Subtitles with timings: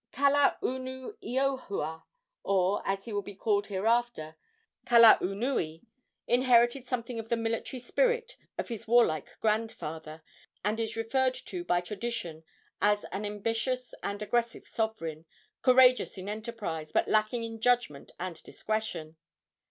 [0.13, 2.05] Kalaunuiohua
[2.41, 4.35] or, as he will be called hereafter,
[4.87, 5.85] Kalaunui
[6.25, 10.23] inherited something of the military spirit of his warlike grandfather,
[10.65, 12.43] and is referred to by tradition
[12.81, 15.25] as an ambitious and aggressive sovereign,
[15.61, 19.17] courageous in enterprise, but lacking in judgment and discretion.